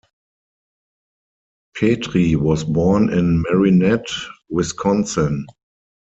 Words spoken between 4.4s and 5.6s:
Wisconsin.